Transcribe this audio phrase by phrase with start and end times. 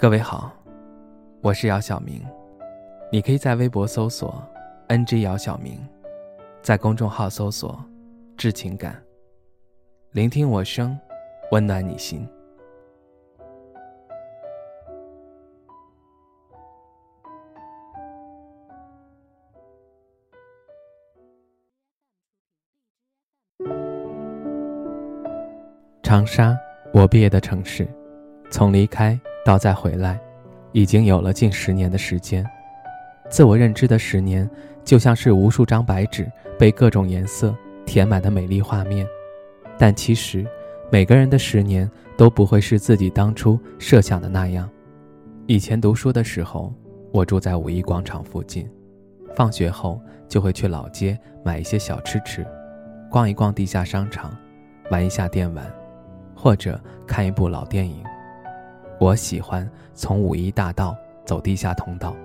[0.00, 0.52] 各位好，
[1.40, 2.24] 我是姚晓明，
[3.10, 4.40] 你可以在微博搜索
[4.86, 5.76] “ng 姚晓明”，
[6.62, 7.84] 在公众号搜索
[8.38, 8.96] “致情感”，
[10.14, 10.96] 聆听我声，
[11.50, 12.24] 温暖你心。
[26.04, 26.56] 长沙，
[26.92, 27.84] 我毕业的城市，
[28.48, 29.20] 从离开。
[29.48, 30.20] 到再回来，
[30.72, 32.46] 已经有了近十年的时间。
[33.30, 34.46] 自我认知的十年，
[34.84, 37.56] 就像是无数张白纸被各种颜色
[37.86, 39.06] 填满的美丽画面。
[39.78, 40.46] 但其实，
[40.92, 44.68] 每个人的十年都不会是自己当初设想的那样。
[45.46, 46.70] 以前读书的时候，
[47.10, 48.70] 我住在五一广场附近，
[49.34, 52.46] 放学后就会去老街买一些小吃吃，
[53.10, 54.36] 逛一逛地下商场，
[54.90, 55.64] 玩一下电玩，
[56.34, 58.04] 或者看一部老电影。
[59.00, 62.16] 我喜欢从五一大道走地下通道，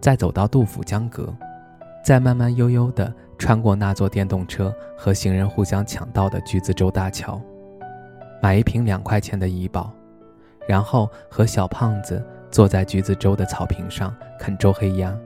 [0.00, 1.32] 再走到杜甫江阁，
[2.04, 7.40] 再慢慢悠悠地穿过那座电动车和行人互相抢道的橘子洲大桥，
[8.42, 9.92] 买一瓶两块钱的怡宝，
[10.66, 15.16] 然后和小胖子坐在橘子洲的草坪上啃周黑鸭，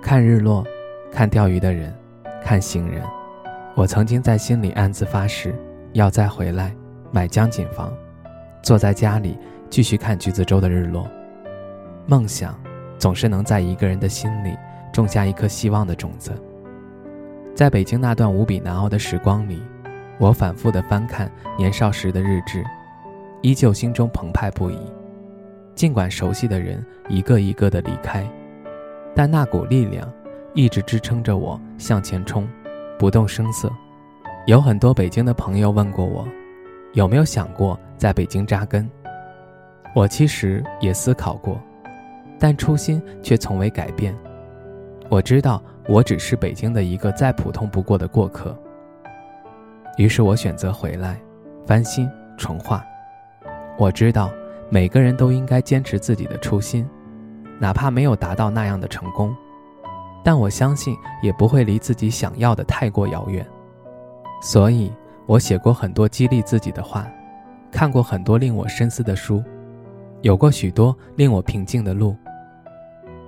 [0.00, 0.64] 看日落，
[1.10, 1.92] 看钓鱼的人，
[2.40, 3.02] 看行人。
[3.74, 5.54] 我曾经在心里暗自发誓，
[5.92, 6.72] 要再回来
[7.10, 7.92] 买江景房，
[8.62, 9.36] 坐在家里。
[9.70, 11.06] 继续看橘子洲的日落，
[12.06, 12.58] 梦想
[12.98, 14.56] 总是能在一个人的心里
[14.92, 16.32] 种下一颗希望的种子。
[17.54, 19.62] 在北京那段无比难熬的时光里，
[20.18, 22.64] 我反复的翻看年少时的日志，
[23.42, 24.78] 依旧心中澎湃不已。
[25.74, 28.26] 尽管熟悉的人一个一个的离开，
[29.14, 30.10] 但那股力量
[30.54, 32.48] 一直支撑着我向前冲，
[32.98, 33.70] 不动声色。
[34.46, 36.26] 有很多北京的朋友问过我，
[36.94, 38.90] 有没有想过在北京扎根？
[39.98, 41.60] 我其实也思考过，
[42.38, 44.16] 但初心却从未改变。
[45.08, 48.56] 我知道我只是北京的一个再普通不过的过客。
[49.96, 51.20] 于是我选择回来，
[51.66, 52.80] 翻新重画。
[53.76, 54.30] 我知道
[54.70, 56.88] 每个人都应该坚持自己的初心，
[57.58, 59.34] 哪怕没有达到那样的成功，
[60.22, 60.94] 但我相信
[61.24, 63.44] 也不会离自己想要的太过遥远。
[64.40, 64.92] 所以
[65.26, 67.04] 我写过很多激励自己的话，
[67.72, 69.42] 看过很多令我深思的书。
[70.22, 72.16] 有过许多令我平静的路，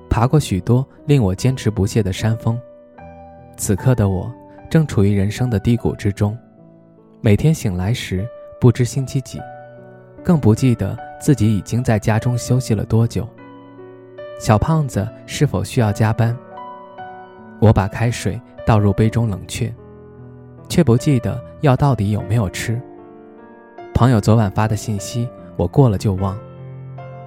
[0.09, 2.61] 爬过许多令我坚持不懈的山峰。
[3.57, 4.33] 此刻的我
[4.69, 6.37] 正处于人生的低谷之中，
[7.21, 8.27] 每天醒来时
[8.61, 9.39] 不知星期几，
[10.25, 13.29] 更不记得自己已经在家中休息了多久。
[14.41, 16.37] 小胖子是否需要加班？
[17.61, 19.73] 我把开水倒入杯中冷却，
[20.69, 22.81] 却不记得药到底有没有吃。
[23.95, 26.37] 朋友昨晚发的信息，我过了就忘。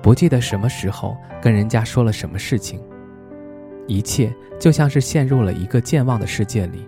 [0.03, 2.79] 不记得什么时候跟人家说了什么事情，
[3.87, 6.85] 一切就像是陷入了一个健忘的世界里。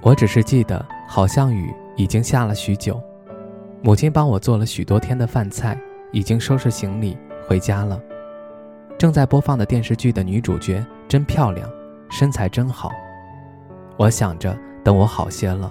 [0.00, 3.00] 我只是记得，好像雨已经下了许久，
[3.80, 5.78] 母亲帮我做了许多天的饭菜，
[6.10, 7.16] 已经收拾行李
[7.46, 8.00] 回家了。
[8.98, 11.70] 正在播放的电视剧的女主角真漂亮，
[12.10, 12.90] 身材真好。
[13.96, 15.70] 我想着，等我好些了，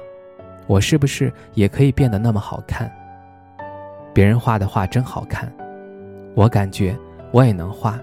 [0.68, 2.90] 我是不是也可以变得那么好看？
[4.14, 5.54] 别人画的画真好看。
[6.34, 6.98] 我感觉
[7.32, 8.00] 我也能画。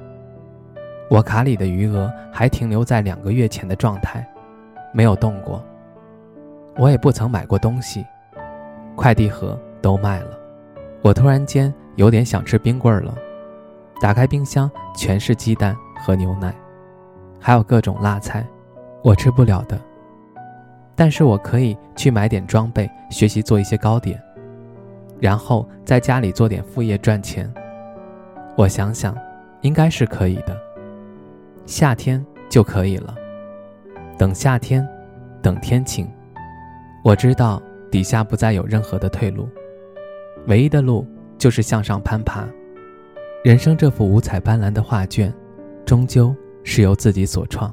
[1.10, 4.26] 我卡里的余额还停留在两个月前的状态，
[4.92, 5.64] 没有动过。
[6.76, 8.04] 我也不曾买过东西，
[8.94, 10.38] 快递盒都卖了。
[11.02, 13.14] 我突然间有点想吃冰棍了，
[14.00, 16.54] 打开冰箱全是鸡蛋和牛奶，
[17.40, 18.46] 还有各种辣菜，
[19.02, 19.80] 我吃不了的。
[20.94, 24.22] 但是我可以去买点装备，学习做一些糕点，
[25.18, 27.52] 然后在家里做点副业赚钱。
[28.58, 29.16] 我想想，
[29.60, 30.60] 应该是可以的。
[31.64, 33.14] 夏天就可以了。
[34.18, 34.84] 等夏天，
[35.40, 36.10] 等天晴。
[37.04, 39.48] 我知道底下不再有任何的退路，
[40.48, 41.06] 唯一的路
[41.38, 42.48] 就是向上攀爬。
[43.44, 45.32] 人生这幅五彩斑斓的画卷，
[45.86, 46.34] 终究
[46.64, 47.72] 是由自己所创。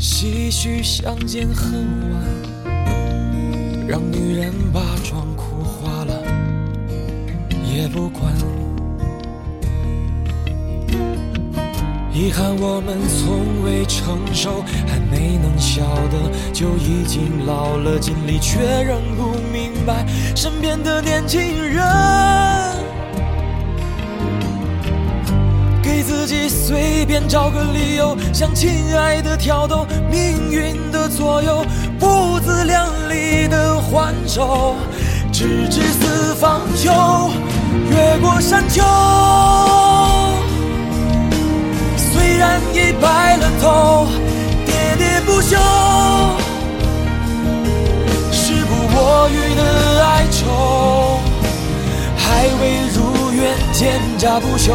[0.00, 2.24] 唏嘘相见恨晚，
[3.86, 6.22] 让女人把妆哭花了
[7.70, 8.32] 也不管。
[12.14, 21.84] 遗憾我们从未成熟，还没能晓得就已经老了，尽力却仍不明白身边的年轻人，
[27.00, 31.64] 随便找个理由，向亲爱的挑逗，命运的左右，
[31.98, 34.76] 不自量力的还手，
[35.32, 36.92] 直至四方秋，
[37.88, 38.82] 越过山丘。
[41.96, 44.06] 虽然已白了头，
[44.66, 45.56] 喋喋不休，
[48.30, 51.18] 时不我予的哀愁，
[52.14, 54.74] 还未如愿见诈不休，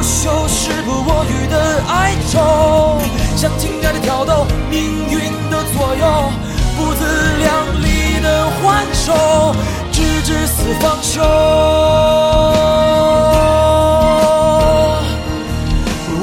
[0.00, 2.98] 不休，时不我予的哀愁，
[3.36, 4.80] 像情爱的挑逗，命
[5.10, 6.32] 运的左右，
[6.74, 7.04] 不自
[7.36, 9.54] 量力的还手，
[9.92, 11.20] 直至死方休。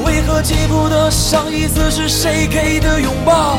[0.04, 3.58] 为何记不得上一次是谁给的拥抱